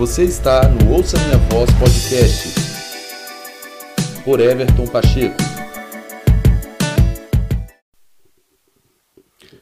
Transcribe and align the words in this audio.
Você 0.00 0.24
está 0.24 0.66
no 0.66 0.94
Ouça 0.94 1.18
Minha 1.18 1.36
Voz 1.50 1.68
Podcast 1.78 2.54
por 4.24 4.40
Everton 4.40 4.86
Pacheco. 4.86 5.36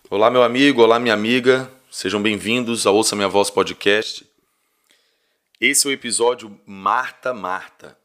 Olá, 0.08 0.30
meu 0.30 0.44
amigo, 0.44 0.80
olá, 0.80 1.00
minha 1.00 1.12
amiga, 1.12 1.68
sejam 1.90 2.22
bem-vindos 2.22 2.86
ao 2.86 2.94
Ouça 2.94 3.16
Minha 3.16 3.26
Voz 3.26 3.50
Podcast. 3.50 4.24
Esse 5.60 5.88
é 5.88 5.90
o 5.90 5.92
episódio 5.92 6.56
Marta, 6.64 7.34
Marta. 7.34 7.98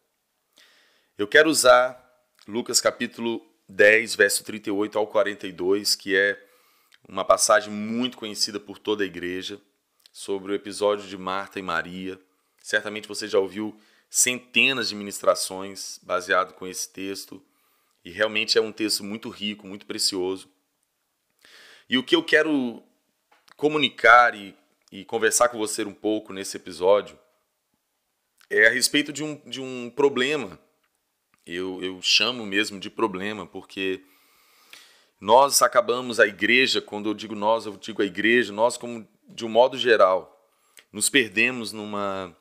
Eu 1.15 1.27
quero 1.27 1.51
usar 1.51 2.03
Lucas 2.47 2.81
capítulo 2.81 3.45
10, 3.69 4.15
verso 4.15 4.43
38 4.43 4.97
ao 4.97 5.05
42, 5.05 5.95
que 5.95 6.15
é 6.15 6.43
uma 7.07 7.23
passagem 7.23 7.71
muito 7.71 8.17
conhecida 8.17 8.59
por 8.59 8.79
toda 8.79 9.03
a 9.03 9.05
igreja 9.05 9.61
sobre 10.13 10.51
o 10.51 10.55
episódio 10.55 11.07
de 11.07 11.17
Marta 11.17 11.59
e 11.59 11.63
Maria. 11.63 12.19
Certamente 12.61 13.07
você 13.07 13.27
já 13.27 13.39
ouviu 13.39 13.75
centenas 14.07 14.87
de 14.87 14.95
ministrações 14.95 15.99
baseado 16.03 16.53
com 16.53 16.67
esse 16.67 16.87
texto, 16.87 17.43
e 18.05 18.11
realmente 18.11 18.57
é 18.57 18.61
um 18.61 18.71
texto 18.71 19.03
muito 19.03 19.27
rico, 19.29 19.65
muito 19.65 19.87
precioso. 19.87 20.47
E 21.89 21.97
o 21.97 22.03
que 22.03 22.15
eu 22.15 22.23
quero 22.23 22.83
comunicar 23.57 24.35
e, 24.35 24.55
e 24.91 25.03
conversar 25.03 25.49
com 25.49 25.57
você 25.57 25.83
um 25.83 25.93
pouco 25.93 26.31
nesse 26.31 26.57
episódio 26.57 27.17
é 28.49 28.67
a 28.67 28.71
respeito 28.71 29.11
de 29.11 29.23
um, 29.23 29.35
de 29.49 29.59
um 29.59 29.89
problema. 29.89 30.59
Eu, 31.45 31.83
eu 31.83 31.99
chamo 32.01 32.45
mesmo 32.45 32.79
de 32.79 32.89
problema, 32.89 33.47
porque 33.47 34.03
nós 35.19 35.61
acabamos 35.61 36.19
a 36.19 36.27
igreja, 36.27 36.81
quando 36.81 37.09
eu 37.09 37.13
digo 37.13 37.33
nós, 37.33 37.65
eu 37.65 37.77
digo 37.77 38.01
a 38.01 38.05
igreja, 38.05 38.53
nós 38.53 38.77
como 38.77 39.07
de 39.27 39.45
um 39.45 39.49
modo 39.49 39.77
geral, 39.77 40.29
nos 40.91 41.09
perdemos 41.09 41.71
numa 41.71 42.35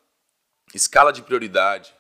escala 0.75 1.13
de 1.13 1.23
prioridade, 1.23 1.95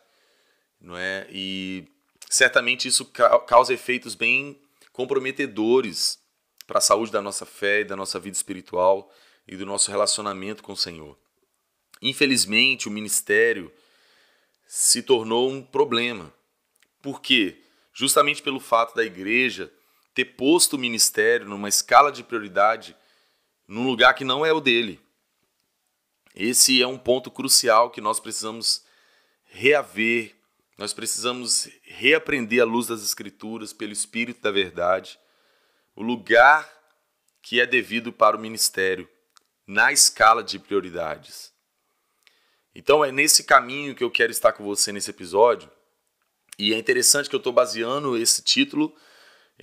não 0.80 0.96
é? 0.96 1.26
E 1.30 1.88
certamente 2.28 2.88
isso 2.88 3.04
causa 3.46 3.72
efeitos 3.72 4.14
bem 4.14 4.60
comprometedores 4.92 6.18
para 6.66 6.78
a 6.78 6.82
saúde 6.82 7.12
da 7.12 7.22
nossa 7.22 7.44
fé 7.44 7.80
e 7.80 7.84
da 7.84 7.96
nossa 7.96 8.18
vida 8.18 8.36
espiritual 8.36 9.12
e 9.46 9.56
do 9.56 9.66
nosso 9.66 9.90
relacionamento 9.90 10.62
com 10.62 10.72
o 10.72 10.76
Senhor. 10.76 11.18
Infelizmente, 12.00 12.88
o 12.88 12.90
ministério 12.90 13.72
se 14.66 15.02
tornou 15.02 15.50
um 15.50 15.62
problema. 15.62 16.32
Por 17.00 17.20
quê? 17.20 17.62
Justamente 17.92 18.42
pelo 18.42 18.58
fato 18.58 18.94
da 18.94 19.04
igreja 19.04 19.72
ter 20.14 20.24
posto 20.24 20.74
o 20.74 20.78
ministério 20.78 21.46
numa 21.46 21.68
escala 21.68 22.10
de 22.10 22.22
prioridade 22.22 22.96
num 23.66 23.86
lugar 23.86 24.14
que 24.14 24.24
não 24.24 24.44
é 24.44 24.52
o 24.52 24.60
dele. 24.60 25.00
Esse 26.34 26.80
é 26.82 26.86
um 26.86 26.98
ponto 26.98 27.30
crucial 27.30 27.90
que 27.90 28.00
nós 28.00 28.18
precisamos 28.18 28.84
reaver, 29.44 30.34
nós 30.78 30.92
precisamos 30.92 31.68
reaprender 31.82 32.62
a 32.62 32.64
luz 32.64 32.86
das 32.86 33.02
Escrituras 33.02 33.72
pelo 33.72 33.92
Espírito 33.92 34.40
da 34.40 34.50
Verdade, 34.50 35.18
o 35.94 36.02
lugar 36.02 36.70
que 37.42 37.60
é 37.60 37.66
devido 37.66 38.12
para 38.12 38.36
o 38.36 38.40
ministério, 38.40 39.08
na 39.66 39.92
escala 39.92 40.42
de 40.42 40.58
prioridades. 40.58 41.52
Então 42.74 43.04
é 43.04 43.12
nesse 43.12 43.44
caminho 43.44 43.94
que 43.94 44.02
eu 44.02 44.10
quero 44.10 44.32
estar 44.32 44.52
com 44.52 44.64
você 44.64 44.90
nesse 44.90 45.10
episódio, 45.10 45.70
e 46.58 46.72
é 46.72 46.78
interessante 46.78 47.28
que 47.28 47.34
eu 47.34 47.38
estou 47.38 47.52
baseando 47.52 48.16
esse 48.16 48.42
título 48.42 48.94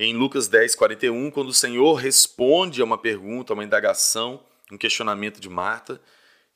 em 0.01 0.15
Lucas 0.15 0.47
10, 0.47 0.75
41, 0.75 1.29
quando 1.29 1.49
o 1.49 1.53
Senhor 1.53 1.93
responde 1.95 2.81
a 2.81 2.85
uma 2.85 2.97
pergunta, 2.97 3.51
a 3.51 3.53
uma 3.53 3.65
indagação, 3.65 4.41
um 4.71 4.77
questionamento 4.77 5.41
de 5.41 5.49
Marta, 5.49 6.01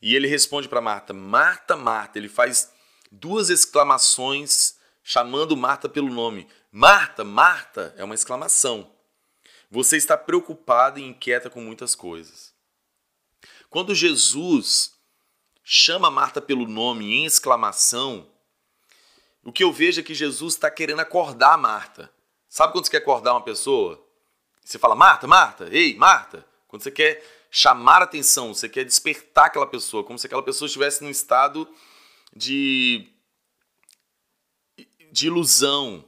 e 0.02 0.16
ele 0.16 0.30
responde 0.30 0.70
para 0.70 0.80
Marta: 0.80 1.14
Marta, 1.14 1.76
Marta. 1.76 2.18
Ele 2.18 2.30
faz 2.30 2.72
duas 3.12 3.50
exclamações 3.50 4.78
chamando 5.04 5.58
Marta 5.58 5.90
pelo 5.90 6.08
nome. 6.08 6.48
Marta, 6.72 7.26
Marta 7.26 7.94
é 7.98 8.04
uma 8.06 8.16
exclamação. 8.16 8.90
Você 9.70 9.98
está 9.98 10.18
preocupada 10.18 10.98
e 10.98 11.04
inquieta 11.04 11.50
com 11.50 11.60
muitas 11.60 11.96
coisas. 11.96 12.54
Quando 13.70 13.94
Jesus 13.94 14.94
chama 15.66 16.10
Marta 16.10 16.42
pelo 16.42 16.66
nome 16.66 17.12
em 17.12 17.26
exclamação, 17.26 18.26
o 19.44 19.52
que 19.52 19.66
eu 19.66 19.74
vejo 19.74 20.00
é 20.00 20.04
que 20.04 20.14
Jesus 20.14 20.54
está 20.54 20.72
querendo 20.72 21.02
acordar 21.02 21.58
Marta. 21.58 22.10
Sabe 22.54 22.72
quando 22.72 22.86
você 22.86 22.92
quer 22.92 22.98
acordar 22.98 23.34
uma 23.34 23.42
pessoa? 23.42 24.00
Você 24.64 24.78
fala, 24.78 24.94
Marta, 24.94 25.26
Marta, 25.26 25.68
ei, 25.72 25.96
Marta. 25.96 26.46
Quando 26.68 26.84
você 26.84 26.92
quer 26.92 27.26
chamar 27.50 28.04
atenção, 28.04 28.54
você 28.54 28.70
quer 28.70 28.86
despertar 28.86 29.48
aquela 29.48 29.66
pessoa, 29.66 30.04
como 30.04 30.20
se 30.20 30.28
aquela 30.28 30.44
pessoa 30.44 30.68
estivesse 30.68 31.04
num 31.04 31.10
estado 31.10 31.68
de, 32.32 33.08
de 35.12 35.26
ilusão, 35.26 36.06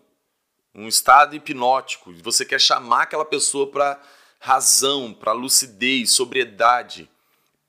um 0.76 0.88
estado 0.88 1.36
hipnótico. 1.36 2.14
Você 2.22 2.46
quer 2.46 2.62
chamar 2.62 3.02
aquela 3.02 3.26
pessoa 3.26 3.72
para 3.72 4.00
razão, 4.40 5.16
para 5.16 5.32
lucidez, 5.32 6.14
sobriedade, 6.14 7.10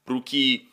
para 0.05 0.13
o 0.15 0.23
que 0.23 0.71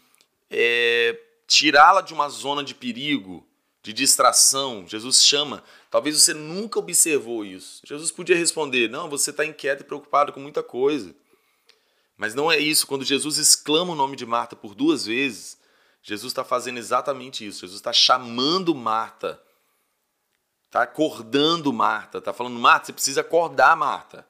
é, 0.50 1.18
tirá-la 1.48 2.02
de 2.02 2.14
uma 2.14 2.28
zona 2.28 2.66
de 2.66 2.76
perigo, 2.76 3.48
de 3.82 3.94
distração. 3.94 4.86
Jesus 4.86 5.24
chama 5.24 5.64
Talvez 5.94 6.20
você 6.20 6.34
nunca 6.34 6.80
observou 6.80 7.46
isso. 7.46 7.80
Jesus 7.86 8.10
podia 8.10 8.36
responder: 8.36 8.90
Não, 8.90 9.08
você 9.08 9.30
está 9.30 9.46
inquieto 9.46 9.82
e 9.82 9.84
preocupado 9.84 10.34
com 10.34 10.40
muita 10.40 10.64
coisa. 10.64 11.14
Mas 12.18 12.34
não 12.34 12.52
é 12.52 12.58
isso. 12.58 12.88
Quando 12.88 13.06
Jesus 13.06 13.38
exclama 13.38 13.94
o 13.94 13.96
nome 13.96 14.16
de 14.16 14.26
Marta 14.26 14.56
por 14.56 14.74
duas 14.74 15.06
vezes, 15.06 15.56
Jesus 16.02 16.32
está 16.32 16.44
fazendo 16.44 16.80
exatamente 16.80 17.46
isso. 17.46 17.60
Jesus 17.60 17.80
está 17.80 17.94
chamando 17.94 18.74
Marta, 18.74 19.40
está 20.66 20.82
acordando 20.82 21.72
Marta, 21.72 22.18
está 22.18 22.34
falando: 22.34 22.58
Marta, 22.58 22.88
você 22.88 22.94
precisa 22.94 23.22
acordar, 23.22 23.78
Marta. 23.78 24.28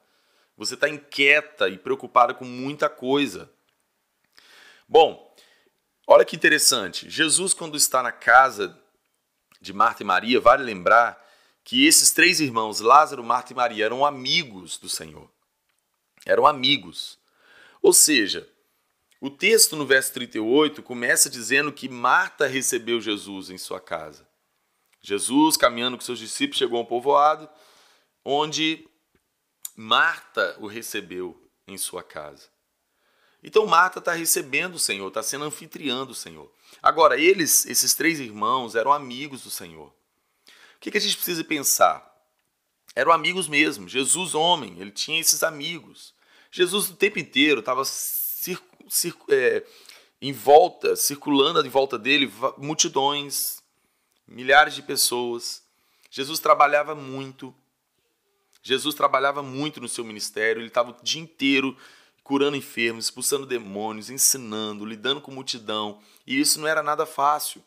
Você 0.58 0.74
está 0.74 0.86
inquieta 0.86 1.66
e 1.70 1.78
preocupada 1.78 2.34
com 2.34 2.44
muita 2.44 2.90
coisa. 2.90 3.50
Bom, 4.86 5.34
olha 6.06 6.26
que 6.26 6.36
interessante. 6.36 7.08
Jesus, 7.08 7.54
quando 7.54 7.74
está 7.74 8.02
na 8.02 8.12
casa 8.12 8.78
de 9.62 9.72
Marta 9.72 10.02
e 10.02 10.06
Maria, 10.06 10.38
vale 10.42 10.62
lembrar 10.62 11.23
que 11.64 11.86
esses 11.86 12.10
três 12.10 12.40
irmãos, 12.40 12.80
Lázaro, 12.80 13.24
Marta 13.24 13.52
e 13.52 13.56
Maria, 13.56 13.86
eram 13.86 14.04
amigos 14.04 14.76
do 14.76 14.88
Senhor. 14.88 15.28
Eram 16.26 16.46
amigos. 16.46 17.18
Ou 17.80 17.92
seja, 17.92 18.46
o 19.18 19.30
texto 19.30 19.74
no 19.74 19.86
verso 19.86 20.12
38 20.12 20.82
começa 20.82 21.30
dizendo 21.30 21.72
que 21.72 21.88
Marta 21.88 22.46
recebeu 22.46 23.00
Jesus 23.00 23.48
em 23.48 23.56
sua 23.56 23.80
casa. 23.80 24.28
Jesus, 25.00 25.56
caminhando 25.56 25.96
com 25.96 26.04
seus 26.04 26.18
discípulos, 26.18 26.58
chegou 26.58 26.78
a 26.78 26.82
um 26.82 26.86
povoado 26.86 27.48
onde 28.22 28.86
Marta 29.74 30.56
o 30.60 30.66
recebeu 30.66 31.50
em 31.66 31.78
sua 31.78 32.02
casa. 32.02 32.48
Então 33.42 33.66
Marta 33.66 33.98
está 33.98 34.12
recebendo 34.12 34.74
o 34.74 34.78
Senhor, 34.78 35.08
está 35.08 35.22
sendo 35.22 35.44
anfitriã 35.44 36.06
do 36.06 36.14
Senhor. 36.14 36.50
Agora, 36.82 37.18
eles, 37.18 37.66
esses 37.66 37.94
três 37.94 38.20
irmãos, 38.20 38.74
eram 38.74 38.92
amigos 38.92 39.42
do 39.42 39.50
Senhor 39.50 39.92
que, 40.84 40.90
que 40.90 40.98
a 40.98 41.00
gente 41.00 41.16
precisa 41.16 41.42
pensar? 41.42 42.14
Eram 42.94 43.10
amigos 43.10 43.48
mesmo. 43.48 43.88
Jesus, 43.88 44.34
homem, 44.34 44.76
ele 44.78 44.90
tinha 44.90 45.18
esses 45.18 45.42
amigos. 45.42 46.12
Jesus 46.50 46.90
o 46.90 46.94
tempo 46.94 47.18
inteiro 47.18 47.60
estava 47.60 47.82
é, 49.30 49.64
em 50.20 50.30
volta, 50.30 50.94
circulando 50.94 51.66
em 51.66 51.70
volta 51.70 51.98
dele, 51.98 52.30
multidões, 52.58 53.62
milhares 54.28 54.74
de 54.74 54.82
pessoas. 54.82 55.62
Jesus 56.10 56.38
trabalhava 56.38 56.94
muito. 56.94 57.54
Jesus 58.62 58.94
trabalhava 58.94 59.42
muito 59.42 59.80
no 59.80 59.88
seu 59.88 60.04
ministério, 60.04 60.60
ele 60.60 60.68
estava 60.68 60.90
o 60.90 61.02
dia 61.02 61.20
inteiro 61.20 61.74
curando 62.22 62.56
enfermos, 62.56 63.06
expulsando 63.06 63.46
demônios, 63.46 64.10
ensinando, 64.10 64.84
lidando 64.84 65.20
com 65.20 65.30
multidão, 65.30 66.00
e 66.26 66.40
isso 66.40 66.58
não 66.58 66.66
era 66.66 66.82
nada 66.82 67.04
fácil. 67.04 67.62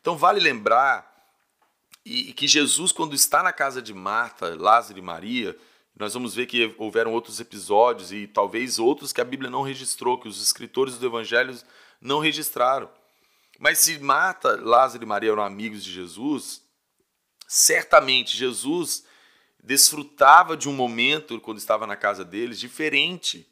Então 0.00 0.16
vale 0.16 0.40
lembrar 0.40 1.13
e 2.04 2.32
que 2.32 2.46
Jesus, 2.46 2.92
quando 2.92 3.14
está 3.14 3.42
na 3.42 3.52
casa 3.52 3.80
de 3.80 3.94
Marta, 3.94 4.54
Lázaro 4.54 4.98
e 4.98 5.02
Maria, 5.02 5.56
nós 5.96 6.12
vamos 6.12 6.34
ver 6.34 6.46
que 6.46 6.74
houveram 6.76 7.12
outros 7.12 7.40
episódios 7.40 8.12
e 8.12 8.26
talvez 8.26 8.78
outros 8.78 9.12
que 9.12 9.20
a 9.20 9.24
Bíblia 9.24 9.50
não 9.50 9.62
registrou, 9.62 10.18
que 10.18 10.28
os 10.28 10.42
escritores 10.42 10.94
dos 10.94 11.02
evangelhos 11.02 11.64
não 12.00 12.18
registraram. 12.18 12.90
Mas 13.58 13.78
se 13.78 13.98
Marta, 14.00 14.60
Lázaro 14.60 15.04
e 15.04 15.06
Maria 15.06 15.30
eram 15.30 15.42
amigos 15.42 15.82
de 15.82 15.92
Jesus, 15.92 16.62
certamente 17.46 18.36
Jesus 18.36 19.04
desfrutava 19.62 20.56
de 20.56 20.68
um 20.68 20.74
momento, 20.74 21.40
quando 21.40 21.58
estava 21.58 21.86
na 21.86 21.96
casa 21.96 22.24
deles, 22.24 22.60
diferente. 22.60 23.48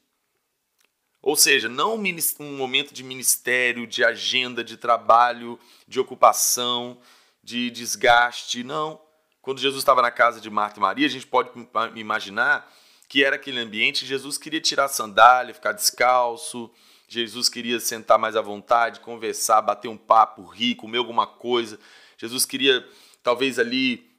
Ou 1.22 1.36
seja, 1.36 1.68
não 1.68 1.94
um 1.94 2.56
momento 2.56 2.92
de 2.92 3.02
ministério, 3.02 3.86
de 3.86 4.04
agenda, 4.04 4.62
de 4.64 4.76
trabalho, 4.76 5.58
de 5.86 6.00
ocupação, 6.00 6.98
de 7.42 7.70
desgaste, 7.70 8.62
não. 8.62 9.00
Quando 9.40 9.60
Jesus 9.60 9.80
estava 9.80 10.00
na 10.00 10.10
casa 10.10 10.40
de 10.40 10.48
Marta 10.48 10.78
e 10.78 10.82
Maria, 10.82 11.06
a 11.06 11.10
gente 11.10 11.26
pode 11.26 11.50
imaginar 11.96 12.70
que 13.08 13.24
era 13.24 13.36
aquele 13.36 13.60
ambiente, 13.60 14.06
Jesus 14.06 14.38
queria 14.38 14.60
tirar 14.60 14.84
a 14.84 14.88
sandália, 14.88 15.52
ficar 15.52 15.72
descalço. 15.72 16.70
Jesus 17.06 17.50
queria 17.50 17.78
sentar 17.78 18.18
mais 18.18 18.36
à 18.36 18.40
vontade, 18.40 19.00
conversar, 19.00 19.60
bater 19.60 19.88
um 19.88 19.98
papo, 19.98 20.46
rir, 20.46 20.76
comer 20.76 20.96
alguma 20.96 21.26
coisa. 21.26 21.78
Jesus 22.16 22.46
queria, 22.46 22.88
talvez 23.22 23.58
ali, 23.58 24.10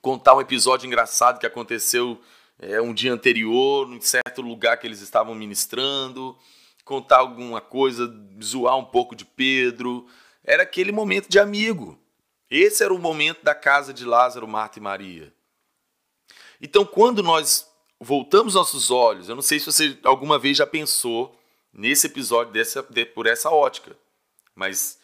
contar 0.00 0.34
um 0.34 0.40
episódio 0.40 0.86
engraçado 0.86 1.38
que 1.38 1.44
aconteceu 1.44 2.18
é, 2.58 2.80
um 2.80 2.94
dia 2.94 3.12
anterior, 3.12 3.92
em 3.92 4.00
certo 4.00 4.40
lugar 4.40 4.78
que 4.78 4.86
eles 4.86 5.02
estavam 5.02 5.34
ministrando, 5.34 6.34
contar 6.82 7.18
alguma 7.18 7.60
coisa, 7.60 8.10
zoar 8.42 8.78
um 8.78 8.86
pouco 8.86 9.14
de 9.14 9.26
Pedro. 9.26 10.06
Era 10.42 10.62
aquele 10.62 10.92
momento 10.92 11.28
de 11.28 11.38
amigo. 11.38 11.99
Esse 12.50 12.82
era 12.82 12.92
o 12.92 12.98
momento 12.98 13.44
da 13.44 13.54
casa 13.54 13.94
de 13.94 14.04
Lázaro, 14.04 14.48
Marta 14.48 14.78
e 14.78 14.82
Maria. 14.82 15.32
Então, 16.60 16.84
quando 16.84 17.22
nós 17.22 17.66
voltamos 18.00 18.54
nossos 18.54 18.90
olhos, 18.90 19.28
eu 19.28 19.34
não 19.34 19.42
sei 19.42 19.60
se 19.60 19.66
você 19.66 19.98
alguma 20.02 20.38
vez 20.38 20.56
já 20.56 20.66
pensou 20.66 21.38
nesse 21.72 22.06
episódio 22.06 22.52
dessa, 22.52 22.82
de, 22.82 23.06
por 23.06 23.26
essa 23.26 23.50
ótica. 23.50 23.96
Mas 24.54 24.98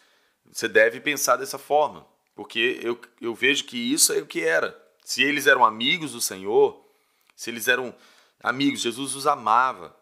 você 0.45 0.67
deve 0.67 0.99
pensar 0.99 1.37
dessa 1.37 1.57
forma, 1.57 2.05
porque 2.35 2.79
eu, 2.83 2.99
eu 3.21 3.33
vejo 3.33 3.63
que 3.65 3.77
isso 3.77 4.11
é 4.13 4.17
o 4.17 4.27
que 4.27 4.41
era. 4.41 4.77
Se 5.03 5.23
eles 5.23 5.47
eram 5.47 5.63
amigos 5.63 6.11
do 6.11 6.21
Senhor, 6.21 6.83
se 7.35 7.49
eles 7.49 7.67
eram 7.67 7.95
amigos, 8.43 8.81
Jesus 8.81 9.15
os 9.15 9.25
amava. 9.25 9.95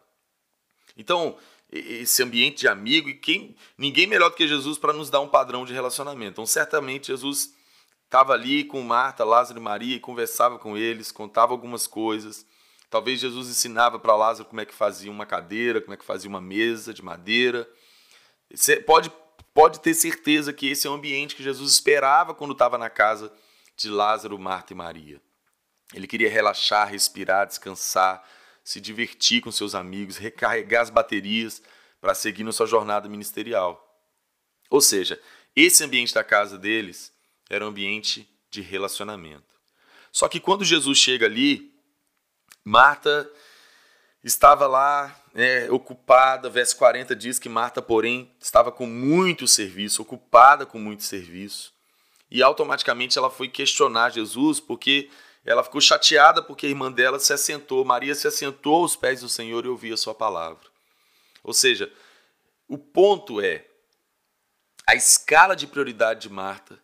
Então, 0.98 1.38
esse 1.78 2.24
ambiente 2.24 2.60
de 2.60 2.68
amigo, 2.68 3.10
e 3.10 3.14
quem, 3.14 3.56
ninguém 3.78 4.08
melhor 4.08 4.30
do 4.30 4.36
que 4.36 4.48
Jesus 4.48 4.78
para 4.78 4.94
nos 4.94 5.10
dar 5.10 5.20
um 5.20 5.28
padrão 5.28 5.66
de 5.66 5.74
relacionamento. 5.74 6.32
Então, 6.32 6.46
certamente, 6.46 7.08
Jesus 7.08 7.54
estava 8.04 8.34
ali 8.34 8.64
com 8.64 8.82
Marta, 8.82 9.24
Lázaro 9.24 9.60
e 9.60 9.62
Maria 9.62 9.96
e 9.96 10.00
conversava 10.00 10.58
com 10.58 10.78
eles, 10.78 11.12
contava 11.12 11.52
algumas 11.52 11.88
coisas. 11.88 12.46
Talvez 12.90 13.20
Jesus 13.20 13.50
ensinava 13.50 14.00
para 14.00 14.16
Lázaro 14.16 14.48
como 14.48 14.62
é 14.62 14.66
que 14.66 14.74
fazia 14.74 15.12
uma 15.12 15.26
cadeira, 15.26 15.82
como 15.82 15.94
é 15.94 15.98
que 15.98 16.06
fazia 16.06 16.30
uma 16.30 16.42
mesa 16.42 16.94
de 16.94 17.04
madeira. 17.04 17.68
Você 18.54 18.78
pode, 18.78 19.12
pode 19.54 19.80
ter 19.82 19.94
certeza 19.94 20.54
que 20.54 20.68
esse 20.68 20.88
é 20.88 20.90
o 20.90 20.94
ambiente 20.94 21.36
que 21.36 21.44
Jesus 21.44 21.74
esperava 21.74 22.34
quando 22.34 22.52
estava 22.52 22.78
na 22.78 22.90
casa 22.90 23.34
de 23.76 23.90
Lázaro, 23.90 24.40
Marta 24.40 24.72
e 24.72 24.76
Maria. 24.76 25.22
Ele 25.94 26.08
queria 26.08 26.30
relaxar, 26.30 26.90
respirar, 26.90 27.48
descansar, 27.48 28.24
se 28.66 28.82
divertir 28.82 29.42
com 29.42 29.52
seus 29.52 29.76
amigos, 29.76 30.18
recarregar 30.18 30.82
as 30.82 30.90
baterias 30.90 31.62
para 32.02 32.16
seguir 32.16 32.44
na 32.44 32.52
sua 32.52 32.66
jornada 32.66 33.08
ministerial. 33.08 33.82
Ou 34.72 34.82
seja, 34.82 35.22
esse 35.56 35.84
ambiente 35.84 36.16
da 36.16 36.24
casa 36.24 36.58
deles 36.58 37.14
era 37.48 37.64
um 37.64 37.70
ambiente 37.70 38.28
de 38.50 38.62
relacionamento. 38.62 39.46
Só 40.12 40.28
que 40.28 40.40
quando 40.40 40.66
Jesus 40.66 40.98
chega 40.98 41.28
ali, 41.28 41.76
Marta 42.64 43.32
estava 44.24 44.66
lá 44.66 45.16
é, 45.36 45.70
ocupada, 45.70 46.50
verso 46.50 46.76
40 46.78 47.16
diz 47.16 47.38
que 47.38 47.48
Marta, 47.48 47.84
porém, 47.84 48.32
estava 48.42 48.72
com 48.72 48.88
muito 48.88 49.48
serviço, 49.48 50.02
ocupada 50.02 50.66
com 50.66 50.80
muito 50.80 51.04
serviço. 51.04 51.72
E 52.32 52.42
automaticamente 52.42 53.16
ela 53.16 53.30
foi 53.30 53.48
questionar 53.48 54.10
Jesus, 54.10 54.60
porque 54.60 55.12
ela 55.46 55.64
ficou 55.64 55.80
chateada 55.80 56.42
porque 56.42 56.66
a 56.66 56.70
irmã 56.70 56.92
dela 56.92 57.20
se 57.20 57.32
assentou, 57.32 57.86
Maria 57.86 58.16
se 58.16 58.28
assentou 58.28 58.82
aos 58.82 58.96
pés 58.96 59.22
do 59.22 59.30
Senhor 59.30 59.64
e 59.64 59.70
ouvia 59.70 59.94
a 59.94 59.98
sua 59.98 60.16
palavra. 60.16 60.68
Ou 61.44 61.54
seja, 61.54 61.92
o 62.68 62.78
ponto 62.78 63.40
é, 63.40 63.66
a 64.88 64.96
escala 64.96 65.56
de 65.56 65.68
prioridade 65.68 66.22
de 66.22 66.30
Marta 66.30 66.80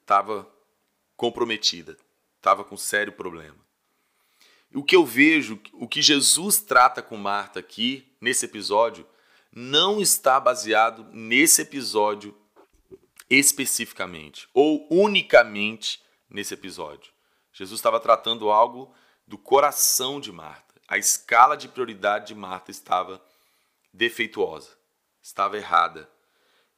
estava 0.00 0.48
comprometida, 1.16 1.96
estava 2.36 2.64
com 2.64 2.76
sério 2.76 3.12
problema. 3.12 3.56
O 4.74 4.82
que 4.82 4.96
eu 4.96 5.06
vejo, 5.06 5.60
o 5.74 5.86
que 5.86 6.02
Jesus 6.02 6.58
trata 6.58 7.02
com 7.02 7.16
Marta 7.16 7.60
aqui, 7.60 8.10
nesse 8.20 8.46
episódio, 8.46 9.06
não 9.52 10.00
está 10.00 10.40
baseado 10.40 11.06
nesse 11.12 11.62
episódio 11.62 12.36
especificamente, 13.30 14.48
ou 14.52 14.86
unicamente 14.90 16.02
nesse 16.28 16.54
episódio. 16.54 17.11
Jesus 17.52 17.78
estava 17.78 18.00
tratando 18.00 18.50
algo 18.50 18.94
do 19.26 19.36
coração 19.36 20.20
de 20.20 20.32
Marta. 20.32 20.74
A 20.88 20.98
escala 20.98 21.56
de 21.56 21.68
prioridade 21.68 22.28
de 22.28 22.34
Marta 22.34 22.70
estava 22.70 23.22
defeituosa, 23.92 24.70
estava 25.22 25.56
errada. 25.56 26.08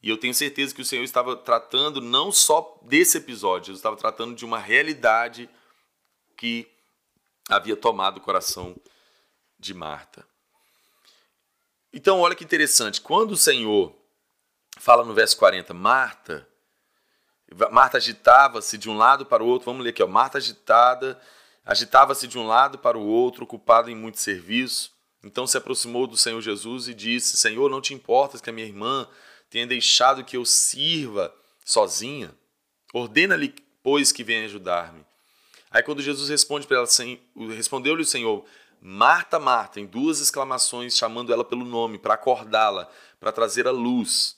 E 0.03 0.09
eu 0.09 0.19
tenho 0.19 0.35
certeza 0.35 0.75
que 0.75 0.83
o 0.83 0.85
Senhor 0.85 1.03
estava 1.03 1.37
tratando 1.37 2.01
não 2.01 2.31
só 2.31 2.79
desse 2.83 3.19
episódio, 3.19 3.71
ele 3.71 3.79
estava 3.79 3.97
tratando 3.97 4.35
de 4.35 4.45
uma 4.45 4.59
realidade 4.59 5.49
que 6.37 6.71
havia 7.49 7.77
tomado 7.77 8.19
o 8.19 8.21
coração 8.21 8.77
de 9.59 9.73
Marta. 9.73 10.27
Então, 11.93 12.21
olha 12.21 12.35
que 12.35 12.45
interessante, 12.45 13.01
quando 13.01 13.31
o 13.33 13.37
Senhor 13.37 13.95
fala 14.79 15.05
no 15.05 15.15
verso 15.15 15.37
40, 15.39 15.73
Marta, 15.73 16.47
Marta 17.71 17.99
agitava-se 17.99 18.79
de 18.79 18.89
um 18.89 18.97
lado 18.97 19.27
para 19.27 19.43
o 19.43 19.47
outro, 19.47 19.67
vamos 19.67 19.85
ler 19.85 19.91
aqui, 19.91 20.03
ó, 20.03 20.07
Marta 20.07 20.39
agitada, 20.39 21.21
agitava-se 21.65 22.27
de 22.27 22.39
um 22.39 22.47
lado 22.47 22.79
para 22.79 22.99
o 22.99 23.07
outro, 23.07 23.45
ocupada 23.45 23.91
em 23.91 23.95
muito 23.95 24.19
serviço. 24.19 24.93
Então 25.23 25.47
se 25.47 25.57
aproximou 25.57 26.07
do 26.07 26.17
Senhor 26.17 26.41
Jesus 26.41 26.89
e 26.89 26.95
disse: 26.95 27.37
Senhor, 27.37 27.71
não 27.71 27.81
te 27.81 27.95
importas 27.95 28.41
que 28.41 28.51
a 28.51 28.53
minha 28.53 28.67
irmã 28.67 29.09
tenha 29.49 29.67
deixado 29.67 30.25
que 30.25 30.37
eu 30.37 30.45
sirva 30.45 31.35
sozinha? 31.65 32.35
Ordena-lhe, 32.93 33.55
pois, 33.83 34.13
que 34.13 34.23
venha 34.23 34.45
ajudar-me. 34.45 35.05
Aí 35.71 35.83
quando 35.83 36.03
Jesus 36.03 36.29
responde 36.29 36.67
para 36.67 36.77
ela, 36.79 36.87
respondeu-lhe 37.57 38.03
o 38.03 38.07
Senhor, 38.07 38.45
Marta, 38.81 39.41
Marta, 39.41 39.81
em 39.81 39.87
duas 39.87 40.21
exclamações, 40.21 40.97
chamando 40.97 41.33
ela 41.33 41.43
pelo 41.43 41.65
nome, 41.65 41.99
para 41.99 42.15
acordá-la, 42.15 42.89
para 43.19 43.33
trazer 43.33 43.67
a 43.67 43.71
luz. 43.71 44.37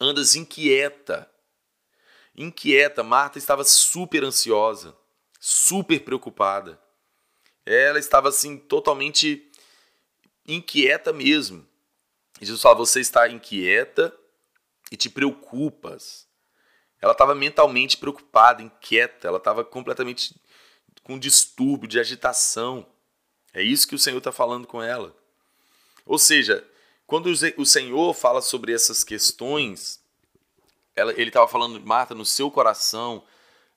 Andas 0.00 0.34
inquieta. 0.34 1.30
Inquieta, 2.36 3.02
Marta 3.02 3.38
estava 3.38 3.64
super 3.64 4.24
ansiosa, 4.24 4.96
super 5.38 6.00
preocupada. 6.00 6.80
Ela 7.64 7.98
estava 7.98 8.28
assim 8.28 8.56
totalmente 8.56 9.50
inquieta 10.46 11.12
mesmo. 11.12 11.66
Jesus 12.40 12.60
fala: 12.60 12.76
Você 12.76 13.00
está 13.00 13.28
inquieta 13.28 14.16
e 14.90 14.96
te 14.96 15.08
preocupas. 15.08 16.26
Ela 17.00 17.12
estava 17.12 17.34
mentalmente 17.34 17.96
preocupada, 17.96 18.62
inquieta, 18.62 19.26
ela 19.26 19.38
estava 19.38 19.64
completamente 19.64 20.34
com 21.02 21.18
distúrbio, 21.18 21.88
de 21.88 21.98
agitação. 21.98 22.86
É 23.52 23.62
isso 23.62 23.88
que 23.88 23.94
o 23.94 23.98
Senhor 23.98 24.18
está 24.18 24.32
falando 24.32 24.66
com 24.66 24.82
ela. 24.82 25.14
Ou 26.06 26.18
seja, 26.18 26.66
quando 27.06 27.26
o 27.26 27.66
Senhor 27.66 28.14
fala 28.14 28.40
sobre 28.40 28.72
essas 28.72 29.04
questões, 29.04 30.01
ela, 30.94 31.12
ele 31.12 31.28
estava 31.28 31.48
falando, 31.48 31.80
Marta, 31.80 32.14
no 32.14 32.24
seu 32.24 32.50
coração, 32.50 33.24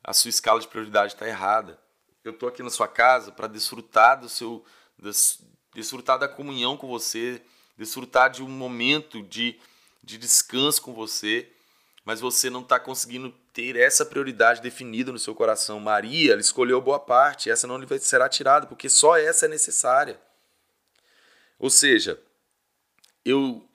a 0.04 0.14
sua 0.14 0.30
escala 0.30 0.60
de 0.60 0.68
prioridade 0.68 1.14
está 1.14 1.28
errada. 1.28 1.80
Eu 2.24 2.32
estou 2.32 2.50
aqui 2.50 2.64
na 2.64 2.70
sua 2.70 2.88
casa 2.88 3.32
para 3.32 3.48
desfrutar 3.48 4.20
do 4.20 4.30
seu, 4.30 4.64
des, 4.98 5.40
desfrutar 5.74 6.18
da 6.18 6.28
comunhão 6.28 6.76
com 6.76 6.88
você, 6.88 7.42
desfrutar 7.78 8.30
de 8.30 8.44
um 8.44 8.50
momento 8.50 9.22
de, 9.22 9.60
de 10.04 10.18
descanso 10.18 10.82
com 10.82 10.94
você 10.94 11.52
mas 12.06 12.22
você 12.22 12.52
não 12.52 12.62
está 12.62 12.80
conseguindo 12.80 13.34
ter 13.52 13.76
essa 13.76 14.06
prioridade 14.06 14.62
definida 14.62 15.12
no 15.12 15.18
seu 15.18 15.34
coração. 15.34 15.80
Maria, 15.80 16.34
ela 16.34 16.42
escolheu 16.42 16.80
boa 16.80 17.00
parte, 17.00 17.50
essa 17.50 17.66
não 17.66 17.80
lhe 17.80 18.00
será 18.00 18.30
tirada, 18.30 18.68
porque 18.68 18.88
só 18.88 19.18
essa 19.18 19.48
é 19.48 19.50
necessária. 19.50 20.22
Ou 21.58 21.70
seja, 21.72 22.22
eu, 23.26 23.68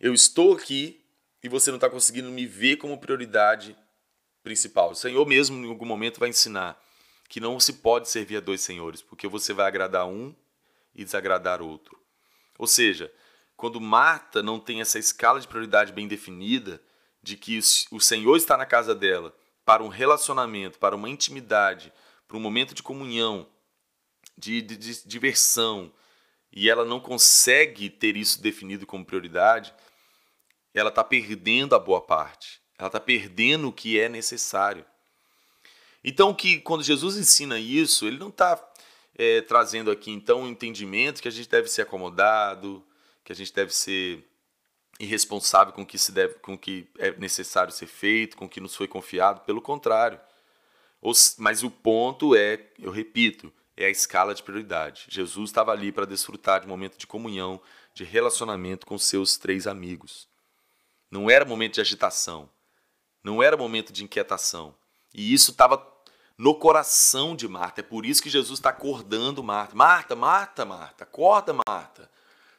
eu 0.00 0.14
estou 0.14 0.54
aqui 0.54 1.04
e 1.46 1.48
você 1.48 1.70
não 1.70 1.76
está 1.76 1.88
conseguindo 1.88 2.28
me 2.28 2.44
ver 2.44 2.76
como 2.76 2.98
prioridade 2.98 3.76
principal. 4.42 4.90
O 4.90 4.94
Senhor 4.96 5.24
mesmo, 5.24 5.64
em 5.64 5.68
algum 5.68 5.86
momento, 5.86 6.18
vai 6.18 6.28
ensinar 6.28 6.76
que 7.28 7.38
não 7.38 7.60
se 7.60 7.74
pode 7.74 8.08
servir 8.08 8.38
a 8.38 8.40
dois 8.40 8.62
senhores, 8.62 9.00
porque 9.00 9.28
você 9.28 9.52
vai 9.52 9.66
agradar 9.68 10.08
um 10.08 10.34
e 10.92 11.04
desagradar 11.04 11.62
outro. 11.62 11.96
Ou 12.58 12.66
seja, 12.66 13.12
quando 13.56 13.80
Marta 13.80 14.42
não 14.42 14.58
tem 14.58 14.80
essa 14.80 14.98
escala 14.98 15.38
de 15.38 15.46
prioridade 15.46 15.92
bem 15.92 16.08
definida, 16.08 16.82
de 17.22 17.36
que 17.36 17.60
o 17.92 18.00
Senhor 18.00 18.36
está 18.36 18.56
na 18.56 18.66
casa 18.66 18.92
dela 18.92 19.32
para 19.64 19.84
um 19.84 19.88
relacionamento, 19.88 20.80
para 20.80 20.96
uma 20.96 21.08
intimidade, 21.08 21.92
para 22.26 22.36
um 22.36 22.40
momento 22.40 22.74
de 22.74 22.82
comunhão, 22.82 23.48
de, 24.36 24.60
de, 24.62 24.76
de 24.76 25.06
diversão, 25.06 25.92
e 26.50 26.68
ela 26.68 26.84
não 26.84 26.98
consegue 26.98 27.88
ter 27.88 28.16
isso 28.16 28.42
definido 28.42 28.84
como 28.84 29.04
prioridade, 29.04 29.72
ela 30.78 30.90
está 30.90 31.02
perdendo 31.02 31.74
a 31.74 31.78
boa 31.78 32.00
parte. 32.00 32.60
Ela 32.78 32.88
está 32.88 33.00
perdendo 33.00 33.68
o 33.68 33.72
que 33.72 33.98
é 33.98 34.08
necessário. 34.08 34.84
Então, 36.04 36.34
que 36.34 36.60
quando 36.60 36.82
Jesus 36.82 37.16
ensina 37.16 37.58
isso, 37.58 38.06
ele 38.06 38.18
não 38.18 38.28
está 38.28 38.62
é, 39.16 39.40
trazendo 39.40 39.90
aqui 39.90 40.10
então 40.10 40.42
um 40.42 40.48
entendimento 40.48 41.22
que 41.22 41.28
a 41.28 41.32
gente 41.32 41.48
deve 41.48 41.68
ser 41.68 41.82
acomodado, 41.82 42.84
que 43.24 43.32
a 43.32 43.34
gente 43.34 43.52
deve 43.52 43.74
ser 43.74 44.22
irresponsável 45.00 45.72
com 45.72 45.82
o 45.82 45.86
que 45.86 45.98
se 45.98 46.12
deve, 46.12 46.34
com 46.34 46.54
o 46.54 46.58
que 46.58 46.86
é 46.98 47.10
necessário 47.12 47.72
ser 47.72 47.86
feito, 47.86 48.36
com 48.36 48.44
o 48.44 48.48
que 48.48 48.60
nos 48.60 48.76
foi 48.76 48.86
confiado, 48.86 49.40
pelo 49.40 49.60
contrário. 49.60 50.20
Mas 51.38 51.62
o 51.62 51.70
ponto 51.70 52.34
é, 52.34 52.60
eu 52.78 52.90
repito, 52.90 53.52
é 53.76 53.86
a 53.86 53.90
escala 53.90 54.34
de 54.34 54.42
prioridade. 54.42 55.06
Jesus 55.08 55.50
estava 55.50 55.72
ali 55.72 55.90
para 55.90 56.06
desfrutar 56.06 56.60
de 56.60 56.66
um 56.66 56.70
momento 56.70 56.98
de 56.98 57.06
comunhão, 57.06 57.60
de 57.94 58.04
relacionamento 58.04 58.86
com 58.86 58.98
seus 58.98 59.36
três 59.36 59.66
amigos. 59.66 60.28
Não 61.10 61.30
era 61.30 61.44
momento 61.44 61.74
de 61.74 61.80
agitação, 61.80 62.48
não 63.22 63.42
era 63.42 63.56
momento 63.56 63.92
de 63.92 64.04
inquietação. 64.04 64.74
E 65.14 65.32
isso 65.32 65.52
estava 65.52 65.94
no 66.36 66.54
coração 66.54 67.34
de 67.34 67.48
Marta. 67.48 67.80
É 67.80 67.84
por 67.84 68.04
isso 68.04 68.22
que 68.22 68.28
Jesus 68.28 68.58
está 68.58 68.70
acordando 68.70 69.42
Marta. 69.42 69.74
Marta, 69.74 70.14
Marta, 70.14 70.64
Marta, 70.64 71.04
acorda, 71.04 71.54
Marta. 71.66 72.10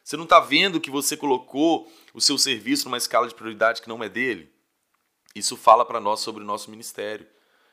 Você 0.02 0.16
não 0.16 0.24
está 0.24 0.40
vendo 0.40 0.80
que 0.80 0.90
você 0.90 1.16
colocou 1.16 1.92
o 2.14 2.20
seu 2.20 2.38
serviço 2.38 2.86
numa 2.86 2.96
escala 2.96 3.28
de 3.28 3.34
prioridade 3.34 3.82
que 3.82 3.88
não 3.88 4.02
é 4.02 4.08
dele? 4.08 4.50
Isso 5.34 5.56
fala 5.56 5.84
para 5.84 6.00
nós 6.00 6.20
sobre 6.20 6.42
o 6.42 6.46
nosso 6.46 6.70
ministério. 6.70 7.26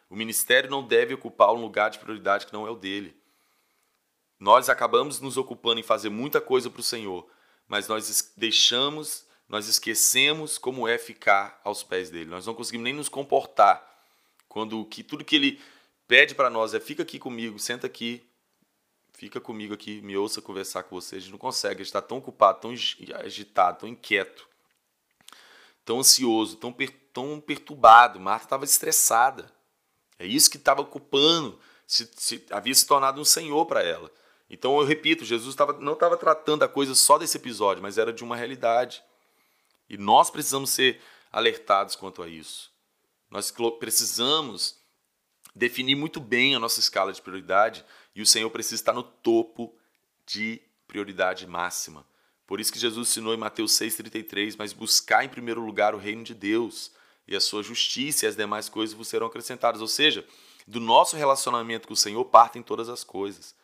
O 0.09 0.15
ministério 0.15 0.69
não 0.69 0.85
deve 0.85 1.13
ocupar 1.13 1.51
um 1.51 1.61
lugar 1.61 1.89
de 1.89 1.97
prioridade 1.97 2.45
que 2.45 2.53
não 2.53 2.67
é 2.67 2.69
o 2.69 2.75
dele. 2.75 3.15
Nós 4.39 4.69
acabamos 4.69 5.19
nos 5.21 5.37
ocupando 5.37 5.79
em 5.79 5.83
fazer 5.83 6.09
muita 6.09 6.41
coisa 6.41 6.69
para 6.69 6.81
o 6.81 6.83
Senhor, 6.83 7.25
mas 7.67 7.87
nós 7.87 8.33
deixamos, 8.35 9.25
nós 9.47 9.67
esquecemos 9.67 10.57
como 10.57 10.87
é 10.87 10.97
ficar 10.97 11.59
aos 11.63 11.83
pés 11.83 12.09
dele. 12.09 12.29
Nós 12.29 12.45
não 12.45 12.53
conseguimos 12.53 12.83
nem 12.83 12.93
nos 12.93 13.09
comportar 13.09 13.85
quando 14.47 14.85
que 14.85 15.03
tudo 15.03 15.25
que 15.25 15.35
ele 15.35 15.61
pede 16.07 16.33
para 16.33 16.49
nós 16.49 16.73
é 16.73 16.79
fica 16.79 17.03
aqui 17.03 17.19
comigo, 17.19 17.59
senta 17.59 17.85
aqui, 17.87 18.25
fica 19.13 19.39
comigo 19.39 19.73
aqui, 19.73 20.01
me 20.01 20.17
ouça 20.17 20.41
conversar 20.41 20.83
com 20.83 20.99
você. 20.99 21.17
A 21.17 21.19
gente 21.19 21.31
não 21.31 21.37
consegue, 21.37 21.75
a 21.75 21.77
gente 21.77 21.87
está 21.87 22.01
tão 22.01 22.17
ocupado, 22.17 22.61
tão 22.61 22.71
agitado, 23.23 23.79
tão 23.79 23.89
inquieto, 23.89 24.47
tão 25.83 25.99
ansioso, 25.99 26.57
tão, 26.57 26.71
per 26.71 26.91
tão 27.13 27.39
perturbado. 27.39 28.19
Marta 28.19 28.45
estava 28.45 28.65
estressada. 28.65 29.51
É 30.17 30.25
isso 30.25 30.49
que 30.49 30.57
estava 30.57 30.81
ocupando, 30.81 31.59
se, 31.85 32.09
se, 32.15 32.45
havia 32.49 32.73
se 32.73 32.85
tornado 32.85 33.19
um 33.21 33.25
senhor 33.25 33.65
para 33.65 33.83
ela. 33.83 34.11
Então 34.49 34.77
eu 34.79 34.85
repito, 34.85 35.25
Jesus 35.25 35.55
tava, 35.55 35.73
não 35.73 35.93
estava 35.93 36.17
tratando 36.17 36.63
a 36.63 36.67
coisa 36.67 36.95
só 36.95 37.17
desse 37.17 37.37
episódio, 37.37 37.81
mas 37.81 37.97
era 37.97 38.13
de 38.13 38.23
uma 38.23 38.35
realidade. 38.35 39.03
E 39.89 39.97
nós 39.97 40.29
precisamos 40.29 40.69
ser 40.69 41.01
alertados 41.31 41.95
quanto 41.95 42.23
a 42.23 42.27
isso. 42.27 42.71
Nós 43.29 43.53
precisamos 43.79 44.79
definir 45.55 45.95
muito 45.95 46.19
bem 46.19 46.55
a 46.55 46.59
nossa 46.59 46.79
escala 46.79 47.13
de 47.13 47.21
prioridade 47.21 47.85
e 48.15 48.21
o 48.21 48.25
Senhor 48.25 48.49
precisa 48.49 48.75
estar 48.75 48.93
no 48.93 49.03
topo 49.03 49.75
de 50.25 50.61
prioridade 50.87 51.45
máxima. 51.45 52.05
Por 52.47 52.59
isso 52.59 52.71
que 52.71 52.79
Jesus 52.79 53.09
ensinou 53.09 53.33
em 53.33 53.37
Mateus 53.37 53.73
6,33: 53.73 54.55
Mas 54.57 54.73
buscar 54.73 55.23
em 55.23 55.29
primeiro 55.29 55.61
lugar 55.61 55.95
o 55.95 55.97
reino 55.97 56.23
de 56.23 56.33
Deus 56.33 56.91
e 57.27 57.35
a 57.35 57.41
sua 57.41 57.63
justiça 57.63 58.25
e 58.25 58.29
as 58.29 58.35
demais 58.35 58.69
coisas 58.69 58.95
vos 58.95 59.07
serão 59.07 59.27
acrescentadas. 59.27 59.81
Ou 59.81 59.87
seja, 59.87 60.25
do 60.67 60.79
nosso 60.79 61.15
relacionamento 61.15 61.87
com 61.87 61.93
o 61.93 61.97
Senhor 61.97 62.23
partem 62.25 62.61
todas 62.61 62.87
as 62.87 63.03
coisas. 63.03 63.55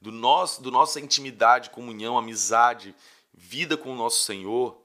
Do 0.00 0.10
nosso, 0.10 0.62
do 0.62 0.70
nossa 0.70 1.00
intimidade, 1.00 1.70
comunhão, 1.70 2.18
amizade, 2.18 2.94
vida 3.32 3.76
com 3.76 3.92
o 3.92 3.96
nosso 3.96 4.24
Senhor, 4.24 4.83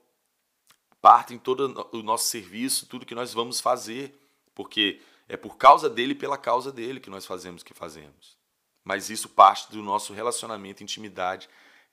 partem 1.02 1.38
todo 1.38 1.88
o 1.92 2.04
nosso 2.04 2.26
serviço, 2.26 2.86
tudo 2.86 3.06
que 3.06 3.16
nós 3.16 3.34
vamos 3.34 3.62
fazer, 3.62 4.18
porque 4.54 5.02
é 5.28 5.38
por 5.38 5.58
causa 5.58 5.90
dele 5.90 6.14
e 6.14 6.16
pela 6.16 6.38
causa 6.38 6.72
dele 6.72 7.00
que 7.00 7.10
nós 7.10 7.26
fazemos 7.26 7.62
o 7.62 7.66
que 7.66 7.74
fazemos. 7.74 8.38
Mas 8.84 9.10
isso 9.10 9.30
parte 9.30 9.72
do 9.72 9.82
nosso 9.82 10.14
relacionamento, 10.14 10.84
intimidade, 10.84 11.50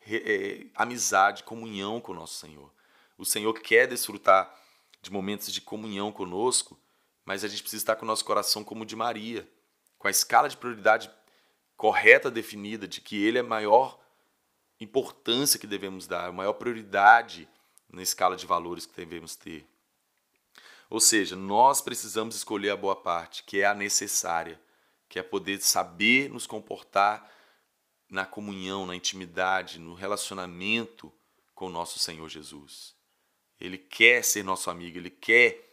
é, 0.09 0.67
amizade, 0.75 1.43
comunhão 1.43 2.01
com 2.01 2.13
o 2.13 2.15
nosso 2.15 2.35
Senhor. 2.35 2.73
O 3.19 3.25
Senhor 3.25 3.53
quer 3.55 3.87
desfrutar 3.87 4.55
de 5.03 5.11
momentos 5.11 5.53
de 5.53 5.61
comunhão 5.61 6.11
conosco, 6.11 6.79
mas 7.25 7.45
a 7.45 7.49
gente 7.49 7.63
precisa 7.63 7.83
estar 7.83 7.97
com 7.97 8.05
o 8.05 8.09
nosso 8.09 8.25
coração 8.25 8.65
como 8.65 8.83
o 8.83 8.87
de 8.87 8.97
Maria, 8.97 9.49
com 9.99 10.09
a 10.09 10.11
escala 10.11 10.49
de 10.49 10.57
prioridade 10.57 11.11
correta 11.77 12.31
definida 12.31 12.89
de 12.89 13.01
que 13.01 13.23
ele 13.23 13.39
é 13.39 13.41
a 13.41 13.45
maior 13.45 13.99
importância 14.81 15.59
que 15.59 15.67
devemos 15.67 16.07
dar, 16.07 16.27
a 16.27 16.33
maior 16.33 16.55
prioridade 16.55 17.49
na 17.91 18.03
escala 18.03 18.37
de 18.37 18.47
valores 18.47 18.87
que 18.87 18.97
devemos 18.97 19.37
ter. 19.37 19.67
Ou 20.89 21.01
seja, 21.01 21.35
nós 21.35 21.81
precisamos 21.81 22.37
escolher 22.37 22.71
a 22.71 22.77
boa 22.77 22.95
parte, 22.95 23.43
que 23.43 23.61
é 23.61 23.67
a 23.67 23.75
necessária, 23.75 24.61
que 25.09 25.19
é 25.19 25.23
poder 25.23 25.61
saber 25.61 26.31
nos 26.31 26.47
comportar 26.47 27.31
na 28.09 28.25
comunhão, 28.25 28.87
na 28.87 28.95
intimidade, 28.95 29.79
no 29.79 29.95
relacionamento 29.95 31.13
com 31.55 31.67
o 31.67 31.71
nosso 31.71 31.99
Senhor 31.99 32.29
Jesus. 32.29 32.95
Ele 33.61 33.79
quer 33.79 34.23
ser 34.23 34.45
nosso 34.45 34.71
amigo, 34.71 34.99
ele 34.99 35.11
quer 35.11 35.67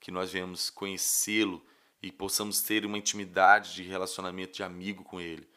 que 0.00 0.10
nós 0.10 0.32
venhamos 0.32 0.70
conhecê-lo 0.70 1.64
e 2.02 2.10
possamos 2.10 2.62
ter 2.62 2.86
uma 2.86 2.98
intimidade 2.98 3.74
de 3.74 3.82
relacionamento 3.82 4.54
de 4.54 4.62
amigo 4.62 5.04
com 5.04 5.20
ele. 5.20 5.48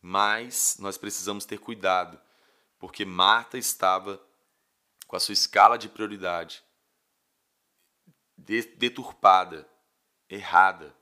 Mas 0.00 0.76
nós 0.80 0.96
precisamos 0.96 1.44
ter 1.44 1.58
cuidado, 1.58 2.18
porque 2.78 3.04
Marta 3.04 3.58
estava 3.58 4.20
com 5.14 5.16
a 5.16 5.20
sua 5.20 5.32
escala 5.32 5.78
de 5.78 5.88
prioridade 5.88 6.60
deturpada, 8.36 9.64
errada. 10.28 10.92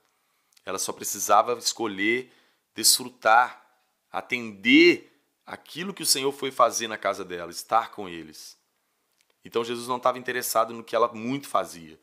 Ela 0.67 0.79
só 0.79 0.93
precisava 0.93 1.55
escolher 1.55 2.31
desfrutar, 2.75 3.67
atender 4.11 5.11
aquilo 5.47 5.95
que 5.95 6.03
o 6.03 6.07
Senhor 6.07 6.31
foi 6.31 6.51
fazer 6.51 6.89
na 6.89 6.99
casa 6.99 7.25
dela, 7.25 7.51
estar 7.51 7.91
com 7.91 8.07
eles. 8.07 8.59
Então 9.43 9.65
Jesus 9.65 9.89
não 9.89 9.97
estava 9.97 10.19
interessado 10.19 10.75
no 10.75 10.85
que 10.85 10.95
ela 10.95 11.09
muito 11.15 11.49
fazia. 11.49 11.99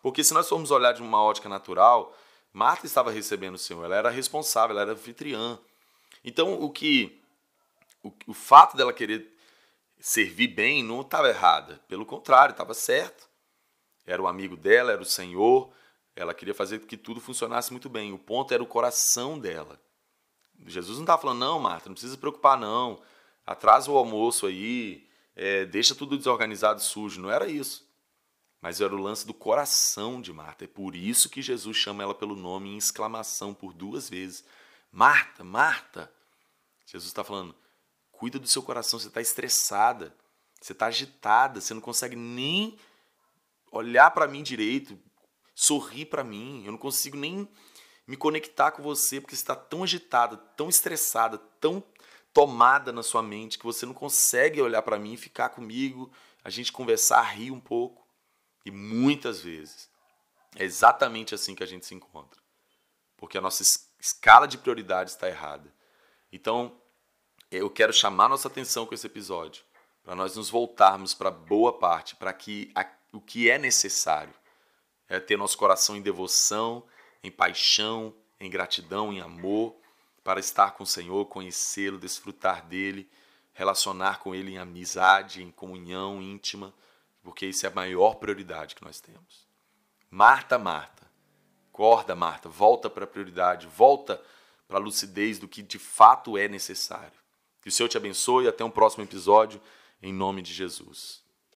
Porque 0.00 0.24
se 0.24 0.32
nós 0.32 0.48
formos 0.48 0.70
olhar 0.70 0.92
de 0.92 1.02
uma 1.02 1.22
ótica 1.22 1.50
natural, 1.50 2.16
Marta 2.54 2.86
estava 2.86 3.10
recebendo 3.10 3.56
o 3.56 3.58
Senhor, 3.58 3.84
ela 3.84 3.96
era 3.96 4.08
responsável, 4.08 4.70
ela 4.70 4.80
era 4.80 4.92
anfitriã. 4.92 5.58
Então 6.24 6.58
o 6.58 6.70
que 6.70 7.20
o, 8.02 8.10
o 8.28 8.32
fato 8.32 8.78
dela 8.78 8.94
querer 8.94 9.30
servir 10.00 10.48
bem 10.48 10.82
não 10.82 11.02
estava 11.02 11.28
errada, 11.28 11.80
pelo 11.86 12.06
contrário, 12.06 12.52
estava 12.52 12.74
certo. 12.74 13.28
Era 14.06 14.20
o 14.20 14.26
amigo 14.26 14.56
dela, 14.56 14.92
era 14.92 15.02
o 15.02 15.04
Senhor, 15.04 15.70
ela 16.16 16.34
queria 16.34 16.54
fazer 16.54 16.80
que 16.80 16.96
tudo 16.96 17.20
funcionasse 17.20 17.70
muito 17.70 17.88
bem. 17.88 18.12
O 18.12 18.18
ponto 18.18 18.52
era 18.52 18.62
o 18.62 18.66
coração 18.66 19.38
dela. 19.38 19.80
Jesus 20.66 20.98
não 20.98 21.04
estava 21.04 21.22
falando, 21.22 21.38
não, 21.38 21.58
Marta, 21.58 21.88
não 21.88 21.94
precisa 21.94 22.14
se 22.14 22.20
preocupar, 22.20 22.58
não. 22.58 23.00
Atrasa 23.46 23.90
o 23.90 23.96
almoço 23.96 24.46
aí, 24.46 25.08
é, 25.34 25.64
deixa 25.64 25.94
tudo 25.94 26.18
desorganizado 26.18 26.82
sujo. 26.82 27.20
Não 27.20 27.30
era 27.30 27.46
isso. 27.46 27.88
Mas 28.60 28.80
era 28.80 28.94
o 28.94 29.00
lance 29.00 29.26
do 29.26 29.32
coração 29.32 30.20
de 30.20 30.32
Marta. 30.32 30.64
É 30.64 30.68
por 30.68 30.94
isso 30.94 31.30
que 31.30 31.40
Jesus 31.40 31.76
chama 31.76 32.02
ela 32.02 32.14
pelo 32.14 32.36
nome 32.36 32.68
em 32.68 32.76
exclamação 32.76 33.54
por 33.54 33.72
duas 33.72 34.10
vezes. 34.10 34.44
Marta, 34.92 35.42
Marta. 35.42 36.12
Jesus 36.84 37.08
está 37.08 37.24
falando, 37.24 37.54
cuida 38.20 38.38
do 38.38 38.46
seu 38.46 38.62
coração, 38.62 38.98
você 38.98 39.08
está 39.08 39.22
estressada, 39.22 40.14
você 40.60 40.72
está 40.72 40.86
agitada, 40.86 41.58
você 41.58 41.72
não 41.72 41.80
consegue 41.80 42.14
nem 42.14 42.78
olhar 43.72 44.10
para 44.10 44.28
mim 44.28 44.42
direito, 44.42 44.98
sorrir 45.54 46.04
para 46.04 46.22
mim. 46.22 46.62
Eu 46.66 46.72
não 46.72 46.78
consigo 46.78 47.16
nem 47.16 47.48
me 48.06 48.18
conectar 48.18 48.72
com 48.72 48.82
você 48.82 49.22
porque 49.22 49.34
você 49.34 49.40
está 49.40 49.56
tão 49.56 49.82
agitada, 49.82 50.36
tão 50.36 50.68
estressada, 50.68 51.38
tão 51.58 51.82
tomada 52.30 52.92
na 52.92 53.02
sua 53.02 53.22
mente 53.22 53.58
que 53.58 53.64
você 53.64 53.86
não 53.86 53.94
consegue 53.94 54.60
olhar 54.60 54.82
para 54.82 54.98
mim 54.98 55.14
e 55.14 55.16
ficar 55.16 55.48
comigo, 55.48 56.12
a 56.44 56.50
gente 56.50 56.70
conversar, 56.70 57.22
rir 57.22 57.50
um 57.50 57.60
pouco. 57.60 58.06
E 58.66 58.70
muitas 58.70 59.40
vezes 59.40 59.88
é 60.56 60.64
exatamente 60.64 61.34
assim 61.34 61.54
que 61.54 61.62
a 61.62 61.66
gente 61.66 61.86
se 61.86 61.94
encontra. 61.94 62.38
Porque 63.16 63.38
a 63.38 63.40
nossa 63.40 63.62
escala 63.98 64.46
de 64.46 64.58
prioridades 64.58 65.14
está 65.14 65.26
errada. 65.26 65.74
Então, 66.30 66.79
eu 67.50 67.68
quero 67.68 67.92
chamar 67.92 68.28
nossa 68.28 68.48
atenção 68.48 68.86
com 68.86 68.94
esse 68.94 69.06
episódio, 69.06 69.64
para 70.04 70.14
nós 70.14 70.36
nos 70.36 70.48
voltarmos 70.48 71.14
para 71.14 71.30
boa 71.30 71.72
parte, 71.72 72.14
para 72.14 72.32
que 72.32 72.70
a, 72.74 72.86
o 73.12 73.20
que 73.20 73.50
é 73.50 73.58
necessário 73.58 74.32
é 75.08 75.18
ter 75.18 75.36
nosso 75.36 75.58
coração 75.58 75.96
em 75.96 76.02
devoção, 76.02 76.84
em 77.22 77.30
paixão, 77.30 78.14
em 78.38 78.48
gratidão, 78.48 79.12
em 79.12 79.20
amor, 79.20 79.74
para 80.22 80.38
estar 80.38 80.72
com 80.72 80.84
o 80.84 80.86
Senhor, 80.86 81.26
conhecê-lo, 81.26 81.98
desfrutar 81.98 82.64
dele, 82.66 83.10
relacionar 83.52 84.20
com 84.20 84.34
ele 84.34 84.52
em 84.52 84.58
amizade, 84.58 85.42
em 85.42 85.50
comunhão 85.50 86.22
íntima, 86.22 86.72
porque 87.22 87.46
isso 87.46 87.66
é 87.66 87.68
a 87.68 87.74
maior 87.74 88.14
prioridade 88.14 88.74
que 88.74 88.84
nós 88.84 89.00
temos. 89.00 89.46
Marta, 90.08 90.58
Marta, 90.58 91.10
acorda, 91.68 92.14
Marta, 92.14 92.48
volta 92.48 92.88
para 92.88 93.04
a 93.04 93.08
prioridade, 93.08 93.66
volta 93.66 94.22
para 94.68 94.78
a 94.78 94.80
lucidez 94.80 95.38
do 95.38 95.48
que 95.48 95.62
de 95.62 95.78
fato 95.78 96.38
é 96.38 96.46
necessário. 96.46 97.19
Que 97.62 97.68
o 97.68 97.72
Senhor 97.72 97.88
te 97.88 97.96
abençoe 97.96 98.44
e 98.44 98.48
até 98.48 98.64
um 98.64 98.70
próximo 98.70 99.04
episódio, 99.04 99.60
em 100.02 100.12
nome 100.12 100.42
de 100.42 100.52
Jesus. 100.52 101.22